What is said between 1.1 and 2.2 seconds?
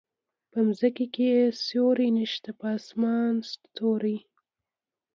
يې سیوری